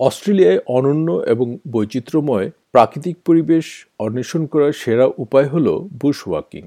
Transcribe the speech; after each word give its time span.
অস্ট্রেলিয়ায় 0.00 0.60
অনন্য 0.66 1.08
এবং 1.26 1.58
বৈচিত্র্যময় 1.70 2.50
প্রাকৃতিক 2.72 3.16
পরিবেশ 3.26 3.64
অন্বেষণ 3.98 4.42
করার 4.46 4.72
সেরা 4.72 5.06
উপায় 5.18 5.48
হল 5.48 5.66
বুশ 6.00 6.18
ওয়াকিং 6.28 6.64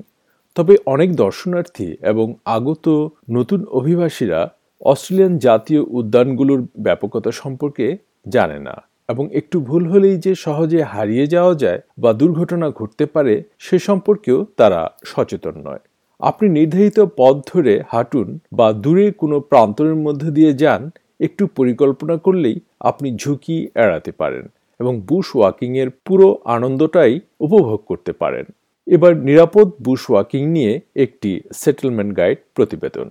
তবে 0.55 0.73
অনেক 0.85 1.15
দর্শনার্থী 1.15 1.87
এবং 2.01 2.27
আগত 2.45 2.85
নতুন 3.29 3.59
অভিবাসীরা 3.71 4.39
অস্ট্রেলিয়ান 4.81 5.37
জাতীয় 5.37 5.81
উদ্যানগুলোর 5.89 6.61
ব্যাপকতা 6.79 7.31
সম্পর্কে 7.31 7.97
জানে 8.29 8.59
না 8.59 8.75
এবং 9.09 9.25
একটু 9.33 9.57
ভুল 9.59 9.83
হলেই 9.89 10.17
যে 10.17 10.35
সহজে 10.35 10.81
হারিয়ে 10.83 11.27
যাওয়া 11.27 11.55
যায় 11.55 11.79
বা 11.97 12.13
দুর্ঘটনা 12.13 12.67
ঘটতে 12.69 13.05
পারে 13.05 13.43
সে 13.59 13.77
সম্পর্কেও 13.79 14.45
তারা 14.57 14.81
সচেতন 15.05 15.55
নয়। 15.63 15.83
আপনি 16.19 16.45
নির্ধারিত 16.49 16.99
পথ 17.17 17.35
ধরে 17.53 17.73
হাঁটুন 17.87 18.27
বা 18.53 18.67
দূরে 18.73 19.11
কোনো 19.11 19.39
প্রান্তরের 19.39 19.95
মধ্যে 19.95 20.31
দিয়ে 20.31 20.53
যান 20.53 20.81
একটু 21.27 21.43
পরিকল্পনা 21.57 22.15
করলেই 22.25 22.57
আপনি 22.79 23.07
ঝুঁকি 23.21 23.57
এড়াতে 23.83 24.11
পারেন 24.21 24.45
এবং 24.79 24.93
বুশ 25.09 25.27
ওয়াকিংয়ের 25.35 25.89
পুরো 26.05 26.27
আনন্দটাই 26.55 27.13
উপভোগ 27.45 27.79
করতে 27.87 28.11
পারেন। 28.21 28.45
এবার 28.87 29.11
নিরাপদ 29.27 29.67
বুশ 29.85 30.01
ওয়াকিং 30.09 30.41
নিয়ে 30.55 30.73
একটি 30.95 31.31
সেটেলমেন্ট 31.61 32.11
গাইড 32.17 32.39
প্রতিবেদন। 32.55 33.07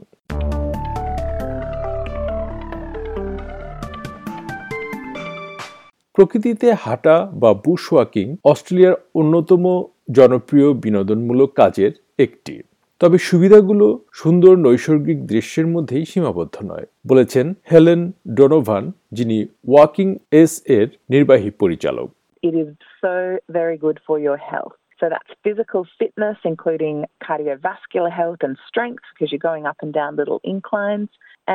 প্রকৃতিতে 6.14 6.68
হাঁটা 6.82 7.16
বা 7.42 7.50
বুশ 7.64 7.82
ওয়াকিং 7.92 8.26
অস্ট্রেলিয়ার 8.44 8.96
অন্যতম 9.14 9.64
জনপ্রিয় 10.18 10.68
বিনোদনমূলক 10.84 11.50
কাজের 11.60 11.92
একটি। 12.18 12.54
তবে 13.02 13.18
সুবিধাগুলো 13.28 13.86
সুন্দর 14.20 14.54
নৈসর্গিক 14.66 15.18
দৃশ্যের 15.32 15.66
মধ্যেই 15.74 16.04
সীমাবদ্ধ 16.12 16.56
নয় 16.70 16.86
বলেছেন 17.10 17.46
হেলেন 17.70 18.00
ডোনোভান 18.38 18.84
যিনি 19.16 19.38
ওয়াকিং 19.72 20.08
এস 20.42 20.52
এর 20.78 20.88
নির্বাহী 21.12 21.50
পরিচালক 21.62 22.08
It 22.48 22.54
is 22.64 22.70
so 23.04 23.16
very 23.58 23.76
good 23.84 23.98
for 24.06 24.16
your 24.26 24.38
health. 24.52 24.76
So 25.00 25.04
that's 25.12 25.32
physical 25.46 25.82
fitness, 26.00 26.38
including 26.52 26.96
cardiovascular 27.26 28.12
health 28.20 28.40
and 28.46 28.54
strength, 28.68 29.04
because 29.10 29.28
you're 29.30 29.48
going 29.50 29.64
up 29.70 29.78
and 29.84 29.92
down 30.00 30.12
little 30.20 30.40
inclines. 30.54 31.10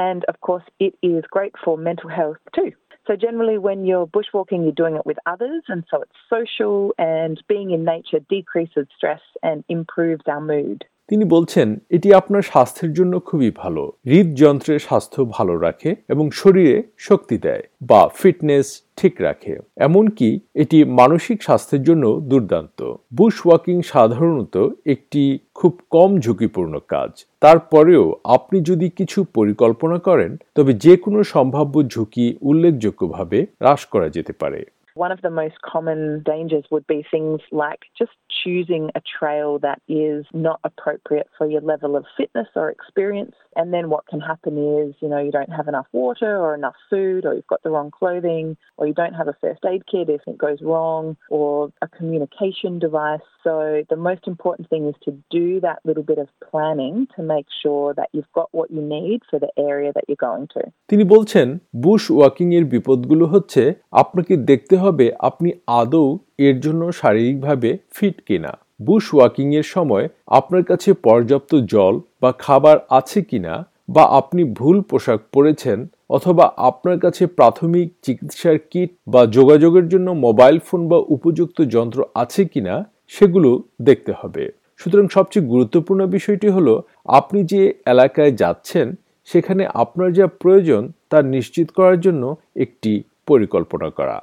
And 0.08 0.22
of 0.32 0.36
course, 0.48 0.68
it 0.88 0.94
is 1.14 1.22
great 1.36 1.56
for 1.64 1.74
mental 1.90 2.10
health 2.20 2.42
too. 2.58 2.72
So 3.08 3.12
generally, 3.26 3.58
when 3.68 3.80
you're 3.90 4.10
bushwalking, 4.16 4.62
you're 4.66 4.82
doing 4.84 4.96
it 5.02 5.06
with 5.12 5.20
others, 5.34 5.62
and 5.72 5.82
so 5.90 5.96
it's 6.06 6.20
social, 6.36 6.78
and 7.16 7.36
being 7.54 7.70
in 7.76 7.82
nature 7.96 8.22
decreases 8.38 8.88
stress 8.98 9.24
and 9.50 9.58
improves 9.78 10.26
our 10.34 10.46
mood. 10.56 10.80
তিনি 11.10 11.26
বলছেন, 11.26 11.68
এটি 11.90 12.14
আপনার 12.14 12.42
স্বাস্থ্যের 12.42 12.94
জন্য 12.94 13.20
খুবই 13.20 13.52
ভালো। 13.56 13.84
হৃদযন্ত্রের 14.06 14.80
স্বাস্থ্য 14.80 15.26
ভালো 15.26 15.58
রাখে 15.58 15.96
এবং 16.10 16.32
শরীরে 16.32 16.84
শক্তি 16.98 17.38
দেয় 17.38 17.64
বা 17.82 18.10
ফিটনেস 18.16 18.68
ঠিক 18.98 19.22
রাখে। 19.22 19.54
এমনকি 19.78 20.40
এটি 20.56 20.84
মানসিক 20.84 21.44
স্বাস্থ্যের 21.44 21.84
জন্য 21.84 22.22
দুর্দান্ত। 22.22 22.80
বুশ 23.14 23.46
ওয়াকিং 23.46 23.82
সাধারণত 23.82 24.56
একটি 24.86 25.24
খুব 25.54 25.74
কম 25.90 26.20
ঝুঁকিপূর্ণ 26.20 26.80
কাজ। 26.88 27.26
তারপরেও 27.40 28.16
আপনি 28.24 28.62
যদি 28.62 28.90
কিছু 28.90 29.24
পরিকল্পনা 29.34 29.98
করেন, 29.98 30.38
তবে 30.56 30.74
যে 30.74 30.98
কোনো 30.98 31.24
সম্ভাব্য 31.24 31.76
ঝুঁকি 31.84 32.38
উল্লেখযোগ্যভাবে 32.42 33.40
হ্রাস 33.44 33.86
করা 33.86 34.10
যেতে 34.10 34.34
পারে। 34.34 34.66
One 34.97 35.13
of 35.13 35.23
the 35.23 35.31
most 35.31 35.55
common 35.63 36.23
dangers 36.23 36.65
would 36.71 36.87
be 36.87 37.01
things 37.11 37.41
like 37.51 37.81
just 37.99 38.13
choosing 38.43 38.91
a 38.95 39.03
trail 39.19 39.59
that 39.61 39.81
is 39.89 40.27
not 40.35 40.61
appropriate 40.65 41.29
for 41.37 41.47
your 41.47 41.63
level 41.63 41.97
of 41.97 42.05
fitness 42.17 42.49
or 42.55 42.69
experience. 42.69 43.35
And 43.57 43.73
then 43.75 43.89
what 43.89 44.07
can 44.07 44.21
happen 44.21 44.55
is, 44.81 44.95
you 45.01 45.09
know, 45.09 45.23
you 45.27 45.33
don't 45.39 45.53
have 45.53 45.69
enough 45.69 45.87
water 45.93 46.37
or 46.37 46.55
enough 46.55 46.75
food, 46.91 47.25
or 47.27 47.33
you've 47.35 47.47
got 47.47 47.63
the 47.63 47.71
wrong 47.71 47.91
clothing, 47.91 48.47
or 48.77 48.87
you 48.87 48.95
don't 48.95 49.15
have 49.15 49.29
a 49.29 49.37
first 49.41 49.63
aid 49.73 49.83
kit 49.91 50.09
if 50.09 50.23
it 50.27 50.39
goes 50.47 50.61
wrong, 50.61 51.17
or 51.29 51.71
a 51.83 51.89
communication 51.89 52.79
device. 52.79 53.27
So 53.47 53.55
the 53.89 53.97
most 53.97 54.25
important 54.27 54.69
thing 54.71 54.89
is 54.89 54.95
to 55.07 55.11
do 55.31 55.61
that 55.61 55.79
little 55.85 56.07
bit 56.13 56.19
of 56.19 56.29
planning 56.51 56.95
to 57.17 57.23
make 57.23 57.47
sure 57.63 57.89
that 57.95 58.09
you've 58.13 58.33
got 58.35 58.49
what 58.53 58.71
you 58.71 58.83
need 58.83 59.21
for 59.31 59.39
the 59.39 59.53
area 59.71 59.91
that 59.97 60.05
you're 60.09 60.25
going 60.31 60.47
to. 60.55 60.63
তিনি 60.91 61.05
বলছেন 61.15 61.47
Bush 61.85 62.03
walking 62.17 62.49
এর 62.59 62.65
বিপদগুলো 62.75 63.25
হচ্ছে 63.35 63.63
আপনাকে 64.03 64.35
দেখতে 64.51 64.75
হবে 64.77 64.86
আপনি 65.20 65.52
আদৌ 65.68 66.18
এর 66.38 66.60
জন্য 66.60 66.92
শারীরিকভাবে 66.92 67.78
ফিট 67.92 68.22
কিনা? 68.22 68.58
বুশ 68.82 69.14
ওয়াকিং 69.14 69.56
এর 69.56 69.64
সময় 69.64 70.08
আপনার 70.28 70.64
কাছে 70.64 70.94
পর্যাপ্ত 70.94 71.56
জল 71.56 72.00
বা 72.22 72.32
খাবার 72.32 72.78
আছে 72.90 73.22
কিনা? 73.22 73.68
বা 73.90 74.04
আপনি 74.04 74.44
ভুল 74.44 74.82
পোশাক 74.82 75.20
পরেছেন 75.34 75.88
অথবা 76.10 76.54
আপনার 76.58 77.00
কাছে 77.00 77.28
প্রাথমিক 77.28 77.94
চিকিৎসার 78.02 78.58
কিট 78.72 78.90
বা 79.08 79.26
যোগাযোগের 79.26 79.90
জন্য 79.90 80.12
মোবাইল 80.12 80.60
ফোন 80.60 80.88
বা 80.88 80.98
উপযুক্ত 80.98 81.62
যন্ত্র 81.62 82.04
আছে 82.16 82.46
কিনা, 82.46 82.90
সেগুলো 83.08 83.64
দেখতে 83.82 84.14
হবে। 84.22 84.52
সুতরাং 84.78 85.08
সবচেয়ে 85.08 85.46
গুরুত্বপূর্ণ 85.46 86.06
বিষয়টি 86.06 86.48
হলো, 86.48 86.84
আপনি 87.06 87.44
যে 87.44 87.74
এলাকায় 87.86 88.32
যাচ্ছেন, 88.32 88.96
সেখানে 89.26 89.68
আপনার 89.74 90.14
যা 90.14 90.28
প্রয়োজন 90.28 90.92
তা 91.10 91.22
নিশ্চিত 91.22 91.72
করার 91.72 92.00
জন্য 92.00 92.36
একটি 92.56 93.04
পরিকল্পনা 93.28 93.90
করা। 93.90 94.22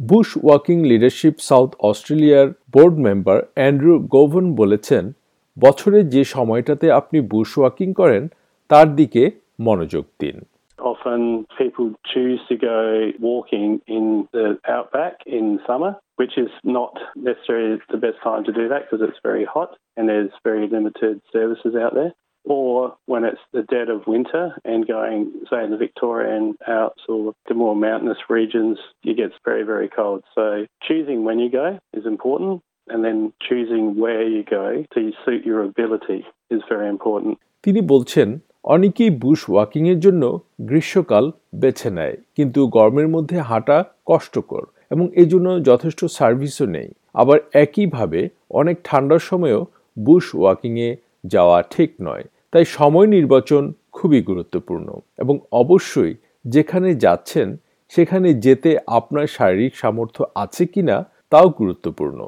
বুশ 0.00 0.28
ওয়াকিং 0.44 0.78
লিডারশিপ 0.90 1.34
সাউথ 1.50 1.70
অস্ট্রেলিয়ার 1.88 2.46
বোর্ড 2.74 2.96
মেম্বার 3.06 3.38
অ্যান্ড্রু 3.56 3.94
গোভন 4.14 4.44
বলেছেন 4.60 5.04
বছরে 5.56 5.98
যে 6.14 6.22
সময়টাতে 6.34 6.86
আপনি 7.00 7.18
বুশ 7.32 7.50
ওয়াকিং 7.58 7.88
করেন 8.00 8.22
তার 8.70 8.88
দিকে 8.98 9.22
মনোযোগ 9.60 10.04
দিন 10.22 10.36
Often 10.78 11.20
people 11.62 11.88
choose 12.12 12.40
to 12.50 12.54
go 12.70 12.78
walking 13.30 13.68
in 13.96 14.04
the 14.36 14.48
outback 14.76 15.14
in 15.38 15.44
summer, 15.68 15.92
which 16.20 16.34
is 16.44 16.52
not 16.78 16.94
necessarily 17.28 17.72
the 17.94 18.02
best 18.06 18.18
time 18.28 18.42
to 18.48 18.52
do 18.60 18.64
that 18.72 18.80
because 18.84 19.02
it's 19.06 19.22
very 19.30 19.46
hot 19.54 19.70
and 19.96 20.04
there's 20.10 20.34
very 20.50 20.64
limited 20.76 21.14
services 21.34 21.72
out 21.84 21.94
there. 22.00 22.12
Or 22.46 22.96
when 23.06 23.22
it's 23.24 23.44
the 23.52 23.64
dead 23.64 23.88
of 23.88 24.06
winter 24.06 24.44
and 24.64 24.86
going, 24.86 25.20
say, 25.50 25.64
in 25.64 25.70
the 25.70 25.76
Victorian 25.76 26.44
Alps 26.68 27.02
or 27.08 27.34
the 27.48 27.54
more 27.54 27.74
mountainous 27.76 28.22
regions, 28.30 28.78
it 29.04 29.16
gets 29.16 29.34
very, 29.44 29.64
very 29.64 29.88
cold. 29.88 30.20
So 30.34 30.44
choosing 30.82 31.24
when 31.24 31.38
you 31.38 31.50
go 31.50 31.78
is 31.92 32.06
important, 32.06 32.62
and 32.88 33.04
then 33.04 33.32
choosing 33.46 33.84
where 33.98 34.22
you 34.24 34.42
go 34.44 34.84
to 34.94 35.00
suit 35.24 35.44
your 35.44 35.60
ability 35.64 36.20
is 36.50 36.62
very 36.72 36.88
important. 36.88 37.32
তিনি 37.64 37.80
বলছেন 37.92 38.28
অনেকেই 38.64 39.10
Bush 39.24 39.40
walking 39.50 39.82
এর 39.92 39.98
জন্য 40.00 40.22
গ্রীষ্মকাল 40.60 41.24
বেছে 41.54 41.90
নেয় 41.98 42.16
কিন্তু 42.36 42.60
গরমের 42.76 43.08
মধ্যে 43.14 43.38
হাঁটা 43.50 43.78
কষ্টকর 44.06 44.64
এবং 44.90 45.04
এই 45.20 45.28
জন্য 45.32 45.48
যথেষ্ট 45.70 46.00
সার্ভিসও 46.18 46.66
নেই 46.76 46.88
আবার 47.14 47.38
একইভাবে 47.64 48.20
অনেক 48.60 48.76
ঠান্ডার 48.84 49.20
সময়ও 49.30 49.60
বুশ 49.96 50.24
ওয়াকিংয়ে 50.40 50.90
যাওয়া 51.24 51.58
ঠিক 51.74 51.90
নয় 52.00 52.24
তাই 52.52 52.64
সময় 52.76 53.08
নির্বাচন 53.16 53.62
খুবই 53.92 54.20
গুরুত্বপূর্ণ 54.30 54.88
এবং 55.22 55.34
অবশ্যই 55.62 56.14
যেখানে 56.44 56.88
যাচ্ছেন, 57.04 57.48
সেখানে 57.92 58.28
যেতে 58.44 58.70
আপনার 58.98 59.26
শারীরিক 59.36 59.72
সামর্থ্য 59.82 60.22
আছে 60.44 60.64
কিনা 60.72 60.96
তাও 61.32 61.46
গুরুত্বপূর্ণ। 61.60 62.20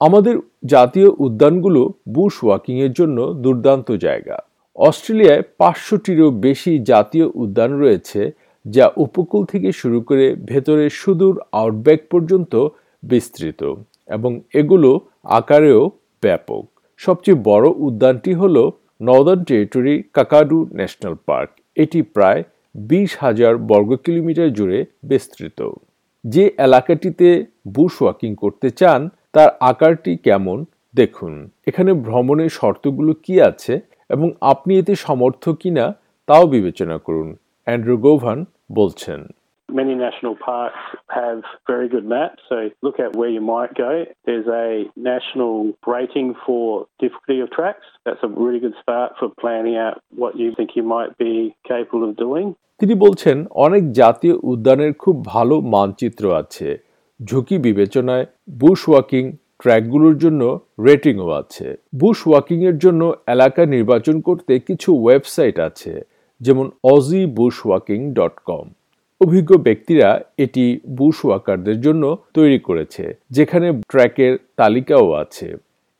আমাদের 0.00 0.34
জাতীয় 0.64 1.08
উদ্যানগুলো 1.26 1.82
বুশ 2.08 2.34
ওয়াকিংয়ের 2.44 2.92
জন্য 2.92 3.18
দুর্দান্ত 3.44 3.88
জায়গা। 4.06 4.36
অস্ট্রেলিয়ায় 4.78 5.42
পাঁচশোটিরও 5.60 6.28
বেশি 6.46 6.72
জাতীয় 6.90 7.26
উদ্যান 7.42 7.70
রয়েছে, 7.82 8.20
যা 8.66 8.86
উপকূল 8.96 9.42
থেকে 9.52 9.68
শুরু 9.80 9.98
করে 10.08 10.26
ভেতরে 10.50 10.84
সুদূর 11.00 11.34
আউটব্যাক 11.60 12.00
পর্যন্ত 12.12 12.52
বিস্তৃত 13.02 13.60
এবং 14.08 14.30
এগুলো 14.60 14.90
আকারেও 15.38 15.82
ব্যাপক। 16.22 16.62
সবচেয়ে 17.00 17.42
বড় 17.50 17.66
উদ্যানটি 17.86 18.32
হলো 18.42 18.62
Northern 19.00 19.42
Territory 19.44 20.02
Kakadu 20.12 20.58
National 20.72 21.14
Park 21.26 21.50
এটি 21.76 22.02
প্রায় 22.02 22.42
বিশ 22.74 23.10
হাজার 23.16 23.52
বর্গ 23.70 23.90
কিলোমিটার 23.96 24.48
জুড়ে 24.52 24.78
বিস্তৃত। 25.02 25.60
যে 26.24 26.44
এলাকাটিতে 26.58 27.28
বুশ 27.68 28.02
ওয়াকিং 28.02 28.30
করতে 28.34 28.70
চান, 28.70 29.08
তার 29.32 29.48
আকারটি 29.60 30.12
কেমন? 30.16 30.64
দেখুন, 30.94 31.32
এখানে 31.66 31.90
ভ্রমণের 31.92 32.48
শর্তগুলো 32.48 33.12
কি 33.24 33.34
আছে 33.40 33.80
এবং 34.10 34.30
আপনি 34.40 34.78
এতে 34.78 34.94
সমর্থ 34.94 35.48
কিনা, 35.48 35.84
তাও 36.28 36.46
বিবেচনা 36.46 36.98
করুন, 36.98 37.28
অ্যান্ড্রু 37.66 37.96
গোভান 37.98 38.38
বলছেন। 38.72 39.20
Many 39.68 39.94
national 39.96 40.36
parks 40.36 40.76
have 41.08 41.42
very 41.66 41.88
good 41.88 42.04
maps, 42.06 42.42
so 42.48 42.70
look 42.82 43.00
at 43.00 43.16
where 43.16 43.28
you 43.28 43.40
might 43.42 43.74
go. 43.76 44.04
There's 44.24 44.46
a 44.46 44.84
national 44.96 45.72
rating 45.86 46.34
for 46.46 46.86
difficulty 47.00 47.40
of 47.40 47.50
tracks. 47.50 47.86
That's 48.04 48.22
a 48.22 48.28
really 48.28 48.60
good 48.60 48.74
start 48.80 49.12
for 49.18 49.30
planning 49.30 49.76
out 49.76 50.02
what 50.12 50.36
you 50.36 50.54
think 50.54 50.70
you 50.76 50.84
might 50.84 51.16
be 51.18 51.34
capable 51.68 52.02
of 52.08 52.12
doing. 52.16 52.46
তিনি 52.80 52.94
বলছেন 53.04 53.36
অনেক 53.66 53.84
জাতীয় 54.00 54.34
উদ্যানের 54.52 54.92
খুব 55.02 55.16
ভালো 55.34 55.54
মানচিত্র 55.74 56.24
আছে 56.40 56.68
ঝুঁকি 57.20 57.56
বিবেচনায় 57.66 58.26
বুশ 58.62 58.80
ওয়াকিং 58.88 59.24
ট্র্যাকগুলোর 59.62 60.16
জন্য 60.24 60.42
রেটিংও 60.86 61.28
আছে 61.40 61.66
বুশ 62.00 62.18
ওয়াকিং 62.28 62.58
এর 62.70 62.76
জন্য 62.84 63.02
এলাকা 63.34 63.62
নির্বাচন 63.74 64.16
করতে 64.28 64.52
কিছু 64.68 64.90
ওয়েবসাইট 65.04 65.56
আছে 65.68 65.92
যেমন 66.40 66.66
Aussie 66.94 67.22
bush 67.38 67.56
walking 67.66 67.98
dot 68.18 68.36
com 68.50 68.66
অভিজ্ঞ 69.20 69.52
ব্যক্তিরা 69.58 70.08
এটি 70.38 70.64
বুশ 70.98 71.16
ওয়াকারদের 71.26 71.78
জন্য 71.80 72.04
তৈরি 72.34 72.58
করেছে 72.58 73.04
যেখানে 73.30 73.66
ট্র্যাকের 73.92 74.32
তালিকাও 74.56 75.08
আছে 75.14 75.48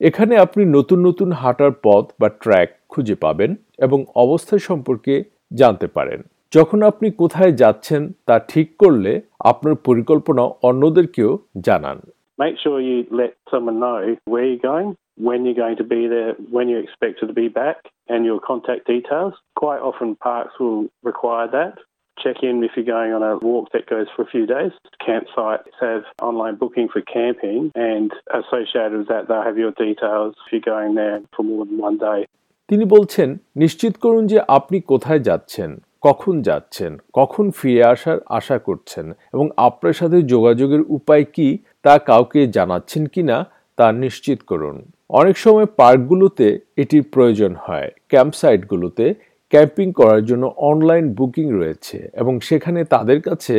এখানে 0.01 0.33
আপনি 0.37 0.61
নতুন 0.75 0.99
নতুন 1.07 1.29
হাঁটার 1.31 1.73
পথ 1.83 2.05
বা 2.19 2.29
ট্র্যাক 2.41 2.69
খুঁজে 2.89 3.15
পাবেন 3.15 3.51
এবং 3.79 3.99
অবস্থা 4.15 4.55
সম্পর্কে 4.69 5.13
জানতে 5.51 5.87
পারেন 5.87 6.19
যখন 6.53 6.79
আপনি 6.83 7.07
কোথায় 7.21 7.53
যাচ্ছেন 7.61 8.01
তা 8.27 8.35
ঠিক 8.49 8.67
করলে 8.79 9.11
আপনার 9.51 9.75
পরিকল্পনা 9.87 10.43
অন্যদেরকেও 10.69 11.31
জানান 11.67 11.97
Make 12.39 12.57
sure 12.63 12.77
you 12.81 12.97
let 13.21 13.31
someone 13.53 13.77
know 13.79 13.97
where 14.25 14.45
you're 14.45 14.67
going, 14.71 14.89
when 15.19 15.39
you're 15.45 15.61
going 15.65 15.77
to 15.77 15.87
be 15.95 16.01
there, 16.07 16.31
when 16.55 16.65
you're 16.69 16.85
expected 16.87 17.25
to 17.27 17.35
be 17.35 17.47
back, 17.61 17.77
and 18.09 18.19
your 18.25 18.39
contact 18.41 18.83
details. 18.87 19.33
Quite 19.55 19.81
often, 19.81 20.09
parks 20.17 20.53
will 20.59 20.81
require 21.03 21.47
that. 21.49 21.73
Check 22.17 22.37
in 22.41 22.63
if 22.63 22.71
you're 22.75 22.85
going 22.87 23.11
on 23.13 23.23
a 23.23 23.37
walk 23.39 23.71
that 23.73 23.85
goes 23.87 24.07
for 24.15 24.21
a 24.23 24.25
few 24.25 24.45
days. 24.47 24.71
Campsites 24.99 25.73
have 25.79 26.03
online 26.21 26.55
booking 26.55 26.87
for 26.87 27.01
camping, 27.03 27.71
and 27.75 28.09
associated 28.33 28.97
with 28.99 29.07
that, 29.09 29.27
they'll 29.27 29.43
have 29.43 29.57
your 29.57 29.73
details 29.73 30.33
if 30.41 30.51
you're 30.51 30.67
going 30.67 30.95
there 30.95 31.21
for 31.35 31.43
more 31.43 31.65
than 31.65 31.77
one 31.79 31.97
day. 31.99 32.19
তিনি 32.69 32.85
বলছেন 32.85 33.29
নিশ্চিত 33.55 33.93
করুন 34.03 34.23
যে 34.31 34.37
আপনি 34.57 34.77
কোথায় 34.91 35.21
যাচ্ছেন 35.29 35.69
কখন 36.03 36.35
যাচ্ছেন 36.41 36.91
কখন 37.13 37.45
ফিরে 37.59 37.83
আসার 37.93 38.17
আশা 38.29 38.57
করছেন 38.67 39.05
এবং 39.33 39.45
আপনার 39.67 39.93
সাথে 39.93 40.17
যোগাযোগের 40.33 40.83
উপায় 40.97 41.25
কি 41.35 41.47
তা 41.85 41.93
কাউকে 42.09 42.41
জানাচ্ছেন 42.57 43.03
কিনা 43.13 43.37
তা 43.77 43.87
নিশ্চিত 44.03 44.39
করুন 44.51 44.75
অনেক 45.19 45.35
সময় 45.37 45.67
পার্কগুলোতে 45.79 46.47
এটির 46.77 47.05
প্রয়োজন 47.13 47.51
হয় 47.65 47.89
ক্যাম্পসাইটগুলোতে 48.11 49.05
ক্যাম্পিং 49.55 49.87
করার 49.91 50.21
জন্য 50.25 50.45
অনলাইন 50.71 51.05
বুকিং 51.13 51.47
রয়েছে 51.51 51.97
এবং 52.13 52.33
সেখানে 52.39 52.83
তাদের 52.83 53.19
কাছে 53.21 53.55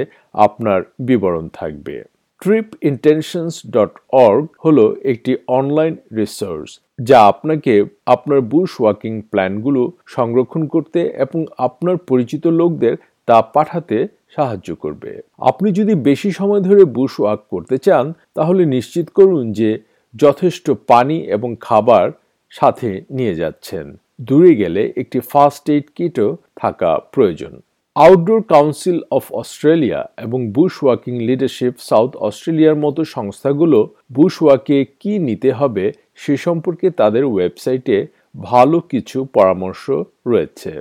আপনার 0.46 0.80
বিবরণ 1.00 1.48
থাকবে। 1.48 2.04
ট্রিপ 2.42 2.68
ইন্টেনশনস 2.82 3.66
ডট 3.70 3.92
অর্গ 4.26 4.44
হলো 4.64 4.84
একটি 5.04 5.32
অনলাইন 5.48 5.94
রিসোর্স 6.16 6.70
যা 7.00 7.18
আপনাকে 7.26 7.74
আপনার 8.06 8.40
বুশ 8.40 8.70
ওয়াকিং 8.80 9.22
প্ল্যানগুলো 9.22 9.82
সংরক্ষণ 10.06 10.62
করতে 10.66 11.00
এবং 11.00 11.40
আপনার 11.58 11.96
পরিচিত 11.96 12.46
লোকদের 12.46 12.94
তা 13.26 13.42
পাঠাতে 13.54 14.08
সাহায্য 14.36 14.68
করবে। 14.74 15.10
আপনি 15.38 15.68
যদি 15.72 15.94
বেশি 15.94 16.30
সময় 16.32 16.60
ধরে 16.60 16.82
বুশ 16.84 17.12
ওয়াক 17.20 17.40
করতে 17.50 17.78
চান, 17.78 18.12
তাহলে 18.34 18.62
নিশ্চিত 18.66 19.06
করুন 19.10 19.52
যে 19.52 19.70
যথেষ্ট 20.14 20.70
পানি 20.70 21.16
এবং 21.36 21.56
খাবার 21.60 22.06
সাথে 22.50 22.88
নিয়ে 23.10 23.34
যাচ্ছেন। 23.34 23.86
দূরে 24.18 24.52
গেলে 24.54 24.82
একটি 24.96 25.18
ফার্স্ট 25.30 25.64
এইড 25.70 25.86
কিটও 25.96 26.28
থাকা 26.56 26.90
প্রয়োজন। 27.14 27.52
আউটডোর 27.96 28.40
কাউন্সিল 28.42 28.98
অফ 29.10 29.24
অস্ট্রেলিয়া 29.32 30.00
এবং 30.16 30.40
বুশ 30.50 30.74
ওয়াকিং 30.82 31.14
লিডারশিপ 31.20 31.74
সাউথ 31.80 32.16
অস্ট্রেলিয়ার 32.16 32.76
মতো 32.76 33.04
সংস্থাগুলো 33.16 33.78
বুশ 34.12 34.34
ওয়াকে 34.42 34.78
কি 35.00 35.12
নিতে 35.18 35.50
হবে 35.52 35.84
সে 36.14 36.34
সম্পর্কে 36.36 36.86
তাদের 36.90 37.24
ওয়েবসাইটে 37.24 38.06
ভালো 38.42 38.80
কিছু 38.80 39.18
পরামর্শ 39.24 39.84
রয়েছে। 40.26 40.72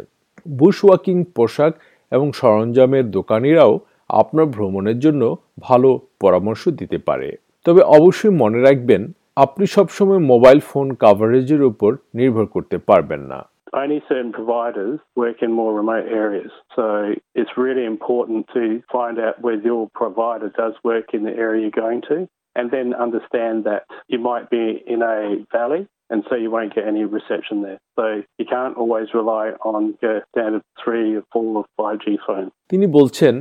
বুশ 0.47 0.77
ওয়াকিং 0.85 1.17
পোশাক 1.35 1.73
এবং 2.11 2.27
সরঞ্জামের 2.31 3.05
দোকানিরাও 3.11 3.73
আপনার 4.21 4.45
ভ্রমণের 4.45 4.97
জন্য 4.99 5.35
ভালো 5.59 5.89
পরামর্শ 6.19 6.63
দিতে 6.69 6.97
পারে। 6.97 7.29
তবে 7.65 7.81
অবশ্যই 7.97 8.33
মনে 8.41 8.59
রাখবেন 8.61 9.01
আপনি 9.44 9.64
সবসময় 9.76 10.22
মোবাইল 10.32 10.58
ফোন 10.70 10.86
কাভারেজের 11.02 11.62
উপর 11.70 11.90
নির্ভর 12.18 12.46
করতে 12.54 12.76
পারবেন 12.88 13.22
না 13.32 13.40
Only 13.82 14.00
certain 14.10 14.32
providers 14.40 14.96
work 15.22 15.38
in 15.46 15.50
more 15.60 15.72
remote 15.82 16.06
areas. 16.24 16.52
So 16.76 16.86
it's 17.40 17.54
really 17.64 17.84
important 17.94 18.40
to 18.56 18.62
find 18.96 19.16
out 19.26 19.34
whether 19.44 19.62
your 19.72 19.84
provider 20.02 20.48
does 20.62 20.74
work 20.82 21.06
in 21.16 21.22
the 21.28 21.34
area 21.46 21.60
you're 21.62 21.82
going 21.86 22.02
to 22.10 22.16
and 22.58 22.66
then 22.70 22.86
understand 23.06 23.56
that 23.64 23.82
you 24.12 24.18
might 24.30 24.46
be 24.50 24.82
in 24.94 25.00
a 25.14 25.18
valley 25.56 25.82
and 26.10 26.24
so 26.28 26.34
you 26.34 26.50
won't 26.50 26.74
get 26.74 26.86
any 26.86 27.04
reception 27.04 27.62
there. 27.62 27.78
So 27.96 28.22
you 28.38 28.46
can't 28.54 28.76
always 28.76 29.08
rely 29.14 29.52
on 29.72 29.94
your 30.02 30.22
standard 30.30 30.62
3 30.84 31.16
or 31.16 31.24
4 31.32 31.56
or 31.58 31.64
5G 31.78 32.06
phone. 32.26 32.48
তিনি 32.68 32.86
বলছেন 32.98 33.34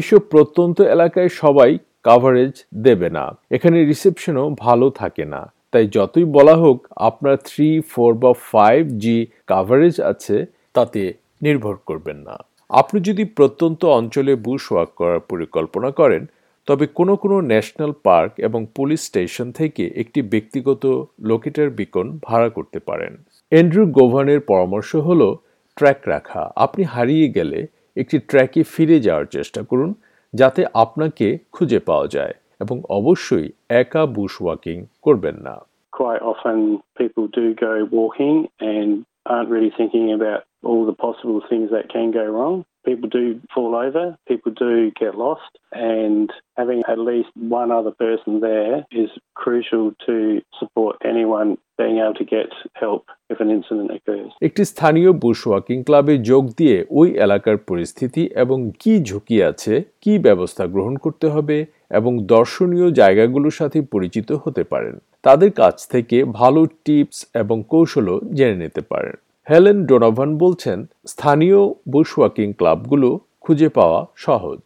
এসব 0.00 0.20
প্রত্যন্ত 0.32 0.78
এলাকায় 0.94 1.30
সবাই 1.42 1.70
coverage 2.03 2.65
দেবে 2.75 3.09
না। 3.09 3.37
এখানে 3.51 3.85
রিসেপশনও 3.85 4.55
ভালো 4.59 4.89
থাকে 4.89 5.25
না। 5.25 5.53
তাই 5.71 5.87
যতই 5.87 6.23
বলা 6.23 6.55
হোক, 6.55 6.87
আপনার 6.95 7.35
থ্রি 7.35 7.81
ফোর 7.89 8.13
বা 8.13 8.33
ফাইভ 8.33 8.87
জি 8.87 9.27
কাভারেজ 9.47 10.01
আছে, 10.01 10.45
তাতে 10.73 11.13
নির্ভর 11.41 11.75
করবেন 11.75 12.17
না। 12.17 12.37
আপনি 12.69 13.01
যদি 13.01 13.23
প্রত্যন্ত 13.23 13.85
অঞ্চলে 13.85 14.35
বুশ 14.35 14.71
ওয়াক 14.71 14.89
করার 14.95 15.19
পরিকল্পনা 15.19 15.91
করেন, 15.91 16.25
তবে 16.65 16.87
কোনো 16.87 17.15
কোনো 17.15 17.41
ন্যাশনাল 17.41 17.91
পার্ক 18.03 18.31
এবং 18.37 18.67
পুলিশ 18.75 19.01
স্টেশন 19.01 19.51
থেকে 19.51 19.91
একটি 19.95 20.21
ব্যক্তিগত 20.21 21.07
লোকেটার 21.21 21.69
বিকন 21.69 22.19
ভাড়া 22.23 22.49
করতে 22.49 22.79
পারেন। 22.79 23.23
এন্ড্রু 23.51 23.85
গোভানের 23.85 24.39
পরামর্শ 24.39 24.95
হলো 24.95 25.37
ট্র্যাক 25.75 25.97
রাখা। 26.05 26.51
আপনি 26.55 26.83
হারিয়ে 26.83 27.29
গেলে 27.29 27.67
একটি 27.97 28.19
ট্র্যাকে 28.19 28.63
ফিরে 28.63 28.99
যাওয়ার 28.99 29.25
চেষ্টা 29.25 29.63
করুন। 29.63 29.93
যাতে 30.33 30.61
আপনাকে 30.73 31.27
খুঁজে 31.51 31.79
পাওয়া 31.79 32.07
যায় 32.07 32.35
এবং 32.59 32.77
অবশ্যই 32.89 33.47
একা 33.69 34.03
বুশ 34.05 34.33
ওয়াকিং 34.41 34.77
করবেন 35.01 35.37
না 35.47 35.55
Quite 35.93 36.23
often 36.31 36.57
people 37.01 37.25
do 37.39 37.45
go 37.67 37.73
walking 37.99 38.37
and 38.71 38.89
aren't 39.25 39.49
really 39.49 39.73
thinking 39.79 40.07
about 40.13 40.39
all 40.63 40.83
the 40.85 40.97
possible 41.05 41.41
things 41.49 41.67
that 41.75 41.85
can 41.95 42.07
go 42.11 42.25
wrong. 42.35 42.55
People 42.89 43.09
do 43.11 43.23
fall 43.53 43.73
over, 43.77 44.05
people 44.27 44.51
do 44.55 44.71
get 44.93 45.13
lost, 45.15 45.51
and 45.71 46.27
having 46.57 46.81
at 46.83 46.99
least 46.99 47.29
one 47.59 47.69
other 47.71 47.93
person 47.93 48.39
there 48.41 48.73
is 48.93 49.09
crucial 49.35 49.85
to 50.05 50.15
support 50.59 50.93
anyone 51.03 51.49
being 51.79 51.97
able 51.99 52.15
to 52.15 52.25
get 52.27 52.49
help 52.73 53.03
if 53.29 53.37
an 53.39 53.49
incident 53.49 53.89
occurs. 53.97 54.29
একটি 54.41 54.63
স্থানীয় 54.63 55.11
Bush 55.23 55.39
walking 55.47 55.77
ক্লাবে 55.83 56.13
যোগ 56.29 56.43
দিয়ে 56.59 56.77
ওই 56.91 57.07
এলাকার 57.25 57.57
পরিস্থিতি 57.69 58.23
এবং 58.43 58.57
কি 58.79 58.93
ঝুঁকি 59.03 59.37
আছে 59.43 59.73
কি 60.01 60.13
ব্যবস্থা 60.17 60.63
গ্রহণ 60.73 60.95
করতে 60.97 61.27
হবে 61.27 61.57
এবং 61.91 62.11
দর্শনীয় 62.35 62.87
জায়গাগুলোর 62.91 63.57
সাথে 63.59 63.79
পরিচিত 63.93 64.29
হতে 64.43 64.63
পারেন 64.63 64.95
তাদের 65.23 65.51
কাছ 65.51 65.75
থেকে 65.87 66.17
ভালো 66.39 66.61
টিপস 66.85 67.19
এবং 67.33 67.57
কৌশলও 67.69 68.15
জেনে 68.37 68.57
নিতে 68.63 68.81
পারেন 68.91 69.15
হেলেন 69.49 69.77
ডোনাভান 69.89 70.29
বলছেন 70.43 70.79
স্থানীয় 71.13 71.59
বুশওয়াকিং 71.93 72.47
ক্লাবগুলো 72.59 73.09
খুঁজে 73.43 73.69
পাওয়া 73.77 73.99
সহজ 74.25 74.63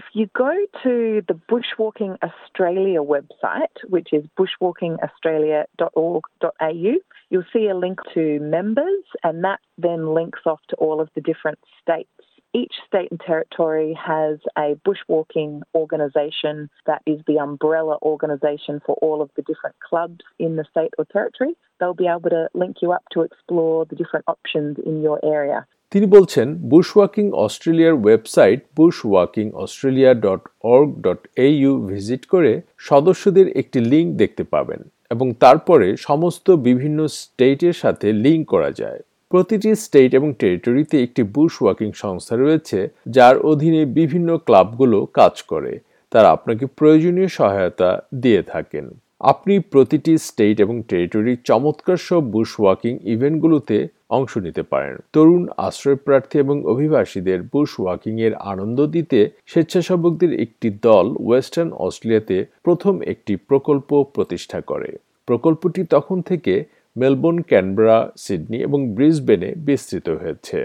If 0.00 0.06
you 0.18 0.26
go 0.46 0.52
to 0.84 0.94
the 1.30 1.36
Bushwalking 1.50 2.14
Australia 2.28 3.00
website, 3.14 3.76
which 3.94 4.10
is 4.18 4.24
bushwalkingaustralia.org.au, 4.38 6.92
you'll 7.30 7.50
see 7.54 7.64
a 7.74 7.76
link 7.84 7.98
to 8.14 8.22
members, 8.56 9.04
and 9.26 9.36
that 9.46 9.60
then 9.86 10.00
links 10.18 10.42
off 10.52 10.62
to 10.70 10.74
all 10.84 10.98
of 11.04 11.08
the 11.16 11.22
different 11.30 11.60
states 11.80 12.19
each 12.54 12.74
state 12.86 13.10
and 13.10 13.20
territory 13.20 13.94
has 13.94 14.38
a 14.56 14.74
bushwalking 14.84 15.62
organisation 15.74 16.68
that 16.86 17.02
is 17.06 17.20
the 17.26 17.38
umbrella 17.38 17.96
organisation 18.02 18.80
for 18.84 18.94
all 18.96 19.22
of 19.22 19.30
the 19.36 19.42
different 19.42 19.76
clubs 19.80 20.20
in 20.38 20.56
the 20.56 20.64
state 20.64 20.92
or 20.98 21.04
territory. 21.06 21.56
They'll 21.78 21.94
be 21.94 22.08
able 22.08 22.30
to 22.30 22.48
link 22.54 22.76
you 22.82 22.92
up 22.92 23.04
to 23.12 23.22
explore 23.22 23.86
the 23.86 23.96
different 23.96 24.24
options 24.26 24.78
in 24.80 25.02
your 25.02 25.18
area. 25.36 25.60
তিনি 25.92 26.06
বলছেন 26.16 26.48
bushwalking 26.72 27.26
অস্ট্রেলিয়ার 27.44 27.94
website 28.04 28.60
bushwalking 28.78 29.46
Australia 29.64 30.12
dot 30.24 30.42
org 30.74 30.88
dot 31.06 31.20
AU 31.46 31.72
visit 31.90 32.22
করে 32.34 32.52
সদস্যদের 32.88 33.46
একটি 33.60 33.78
link 33.92 34.08
দেখতে 34.22 34.42
পাবেন 34.54 34.80
এবং 35.10 35.26
তারপরে 35.44 35.88
সমস্ত 36.08 36.46
বিভিন্ন 36.68 36.98
স্টেটের 37.18 37.74
সাথে 37.82 38.08
লিঙ্ক 38.24 38.44
করা 38.52 38.70
যায় 38.80 39.00
প্রতিটি 39.32 39.70
স্টেট 39.84 40.10
এবং 40.14 40.28
টেরিটরিতে 40.40 40.96
একটি 41.02 41.22
বুশ 41.34 41.52
ওয়াকিং 41.62 41.88
সংস্থা 42.02 42.34
রয়েছে, 42.36 42.78
যার 43.16 43.36
অধীনে 43.50 43.82
বিভিন্ন 43.98 44.28
ক্লাবগুলো 44.46 44.98
কাজ 45.18 45.34
করে। 45.42 45.72
তারা 46.12 46.28
আপনাকে 46.36 46.64
প্রয়োজনীয় 46.78 47.30
সহায়তা 47.38 47.90
দিয়ে 48.22 48.42
থাকেন। 48.42 48.86
আপনি 49.22 49.54
প্রতিটি 49.72 50.12
স্টেট 50.18 50.56
এবং 50.60 50.76
টেরিটরির 50.88 51.42
চমৎকার 51.44 51.98
সব 52.08 52.22
বুশ 52.34 52.50
ওয়াকিং 52.60 52.92
ইভেন্টগুলোতে 53.14 53.76
অংশ 54.10 54.32
নিতে 54.46 54.62
পারেন। 54.62 54.94
তরুণ 55.14 55.42
আশ্রয়প্রার্থী 55.66 56.36
এবং 56.38 56.56
অভিবাসীদের 56.72 57.38
বুশ 57.52 57.70
ওয়াকিং 57.80 58.14
এর 58.26 58.34
আনন্দ 58.52 58.78
দিতে 58.86 59.18
স্বেচ্ছাসেবকদের 59.46 60.32
একটি 60.44 60.68
দল 60.88 61.06
ওয়েস্টার্ন 61.26 61.70
অস্ট্রেলিয়াতে 61.86 62.36
প্রথম 62.66 62.94
একটি 63.12 63.32
প্রকল্প 63.48 63.90
প্রতিষ্ঠা 64.14 64.60
করে। 64.60 64.90
প্রকল্পটি 65.28 65.80
তখন 65.94 66.18
থেকে 66.22 66.54
মেলবোর্ন 66.99 67.39
ক্যানবেরা 67.49 67.97
সিডনি 68.23 68.57
এবং 68.67 68.79
ব্রিসবেনে 68.95 69.49
বিস্তৃত 69.67 70.07
হয়েছে 70.21 70.59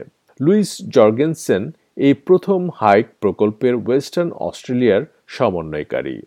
লুইস 0.44 0.70
জর্গেনসেন 0.96 1.62
এই 2.06 2.14
প্রথম 2.28 2.60
হাইক 2.80 3.06
প্রকল্পের 3.24 3.74
ওয়েস্টার্ন 3.86 4.30
অস্ট্রেলিয়ার 4.48 5.02
সমন্বয়কারী 5.36 6.18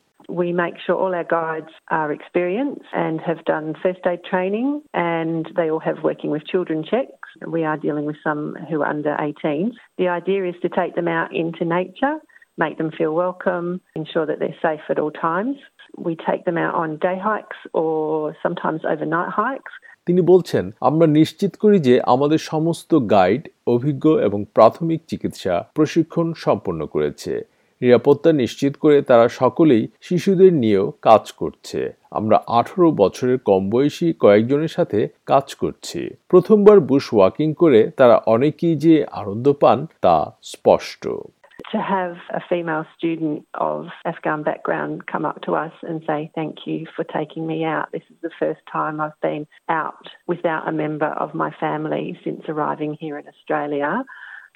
We 0.41 0.49
make 0.63 0.77
sure 0.83 0.95
all 1.03 1.13
our 1.21 1.29
guides 1.39 1.73
are 1.99 2.09
experienced 2.19 2.87
and 3.05 3.15
have 3.29 3.41
done 3.53 3.67
first 3.83 4.03
aid 4.11 4.21
training 4.31 4.67
and 5.19 5.43
they 5.57 5.67
all 5.71 5.83
have 5.89 5.97
working 6.09 6.31
with 6.35 6.43
children 6.53 6.79
checks. 6.91 7.27
We 7.55 7.61
are 7.69 7.79
dealing 7.85 8.05
with 8.09 8.19
some 8.27 8.41
who 8.67 8.77
are 8.83 8.89
under 8.95 9.13
18. 9.19 9.71
The 10.01 10.07
idea 10.19 10.41
is 10.51 10.57
to 10.65 10.69
take 10.79 10.93
them 10.99 11.09
out 11.19 11.29
into 11.41 11.63
nature 11.79 12.15
make 12.57 12.77
them 12.77 12.91
feel 12.97 13.13
welcome, 13.13 13.81
ensure 13.95 14.25
that 14.25 14.39
they're 14.39 14.55
safe 14.61 14.81
at 14.89 14.99
all 14.99 15.11
times. 15.11 15.57
We 15.97 16.15
take 16.15 16.45
them 16.45 16.57
out 16.57 16.75
on 16.75 16.97
day 16.97 17.19
hikes 17.21 17.57
or 17.73 18.35
sometimes 18.43 18.81
overnight 18.87 19.29
hikes. 19.29 19.71
তিনি 20.08 20.22
বলছেন, 20.22 20.64
আমরা 20.80 21.06
নিশ্চিত 21.06 21.52
করি 21.56 21.78
যে 21.78 21.94
আমাদের 22.00 22.40
সমস্ত 22.52 22.90
guide, 23.10 23.42
অভিজ্ঞ 23.66 24.04
এবং 24.18 24.40
প্রাথমিক 24.54 25.00
চিকিৎসা 25.08 25.54
প্রশিক্ষণ 25.74 26.26
সম্পন্ন 26.36 26.80
করেছে। 26.86 27.32
নিরাপত্তা 27.80 28.30
নিশ্চিত 28.32 28.72
করে 28.76 28.96
তারা 29.02 29.28
সকলেই 29.28 29.88
শিশুদের 30.00 30.52
নিয়েও 30.52 30.92
কাজ 31.02 31.32
করছে। 31.32 31.80
আমরা 32.10 32.36
আঠারো 32.46 32.90
বছরের 32.90 33.38
কম 33.38 33.62
বয়সী 33.70 34.12
কয়েকজনের 34.12 34.68
সাথে 34.68 35.08
কাজ 35.26 35.54
করছি। 35.54 36.00
প্রথমবার 36.28 36.80
বুশ 36.80 37.14
ওয়াকিং 37.14 37.48
করে 37.54 37.80
তারা 37.96 38.16
অনেকেই 38.26 38.76
যে 38.76 38.94
আনন্দ 39.20 39.46
পান 39.52 39.78
তা 40.00 40.16
স্পষ্ট। 40.42 41.02
To 41.72 41.78
have 41.78 42.16
a 42.30 42.40
female 42.48 42.86
student 42.96 43.46
of 43.52 43.88
Afghan 44.06 44.42
background 44.42 45.06
come 45.06 45.26
up 45.26 45.42
to 45.42 45.52
us 45.52 45.72
and 45.82 46.02
say, 46.06 46.30
Thank 46.34 46.66
you 46.66 46.86
for 46.96 47.04
taking 47.04 47.46
me 47.46 47.64
out. 47.64 47.92
This 47.92 48.04
is 48.08 48.16
the 48.22 48.30
first 48.38 48.60
time 48.72 49.02
I've 49.02 49.20
been 49.20 49.46
out 49.68 50.08
without 50.26 50.66
a 50.66 50.72
member 50.72 51.08
of 51.08 51.34
my 51.34 51.50
family 51.60 52.18
since 52.24 52.42
arriving 52.48 52.96
here 52.98 53.18
in 53.18 53.28
Australia 53.28 54.02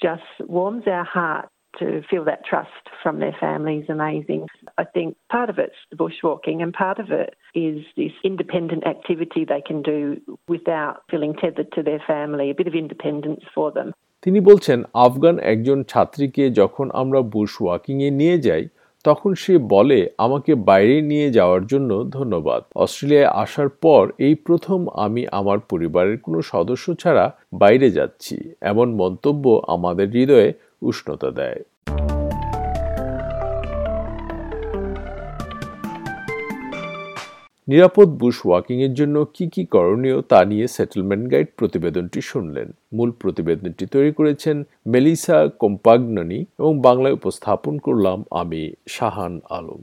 just 0.02 0.23
warms 0.40 0.85
our 0.87 1.04
heart 1.04 1.49
to 1.78 2.02
feel 2.11 2.25
that 2.25 2.45
trust 2.45 2.71
from 3.02 3.21
their 3.21 3.35
families 3.38 3.87
amazing. 3.88 4.47
I 4.76 4.85
think 4.85 5.16
part 5.31 5.49
of 5.49 5.59
it's 5.59 5.75
the 5.90 5.97
bushwalking 5.97 6.62
and 6.62 6.73
part 6.73 6.99
of 6.99 7.11
it 7.11 7.35
is 7.54 7.85
this 7.97 8.12
independent 8.25 8.87
activity 8.87 9.45
they 9.45 9.62
can 9.66 9.83
do 9.83 10.21
without 10.49 11.02
feeling 11.11 11.35
tethered 11.35 11.73
to 11.73 11.83
their 11.83 12.02
family, 12.07 12.50
a 12.50 12.54
bit 12.54 12.66
of 12.66 12.75
independence 12.75 13.42
for 13.54 13.73
them. 13.73 13.95
তিনি 14.23 14.41
বলছেন, 14.41 14.79
আফগান 14.95 15.37
একজন 15.52 15.79
ছাত্রীকে 15.83 16.45
যখন 16.50 16.87
আমরা 16.91 17.21
Bush 17.35 17.52
ওয়াকিংয়ে 17.62 18.11
নিয়ে 18.11 18.38
যাই, 18.38 18.64
তখন 19.05 19.35
সে 19.35 19.59
বলে, 19.59 20.09
আমাকে 20.19 20.55
বাইরে 20.55 20.97
নিয়ে 21.02 21.29
যাওয়ার 21.31 21.62
জন্য 21.67 21.91
ধন্যবাদ। 22.11 22.62
অস্ট্রেলিয়ায় 22.75 23.33
আসার 23.35 23.69
পর 23.69 24.02
এই 24.19 24.35
প্রথম 24.35 24.81
আমি 24.97 25.23
আমার 25.33 25.59
পরিবারের 25.71 26.17
কোনো 26.19 26.38
সদস্য 26.43 26.87
ছাড়া 26.95 27.25
বাইরে 27.52 27.88
যাচ্ছি 27.91 28.37
এমন 28.61 28.88
মন্তব্য 28.95 29.45
আমাদের 29.67 30.07
হৃদয়ে 30.09 30.49
উষ্ণতা 30.83 31.31
দেয়। 31.31 31.61
নিরাপদ 37.69 38.09
বুশ 38.21 38.37
ওয়াকিং 38.47 38.76
এর 38.87 38.92
জন্য 39.00 39.16
কি 39.35 39.45
কি 39.54 39.62
করণীয় 39.75 40.19
তা 40.31 40.40
নিয়ে 40.50 40.66
সেটেলমেন্ট 40.76 41.25
গাইড 41.33 41.49
প্রতিবেদনটি 41.59 42.21
শুনলেন। 42.31 42.69
মূল 42.97 43.11
প্রতিবেদনটি 43.23 43.85
তৈরি 43.95 44.12
করেছেন 44.19 44.57
মেলিসা 44.92 45.38
কোম্পাগননি 45.62 46.40
এবং 46.61 46.73
বাংলায় 46.88 47.16
উপস্থাপন 47.19 47.75
করলাম 47.87 48.19
আমি 48.40 48.62
শাহান 48.95 49.35
আলম। 49.50 49.83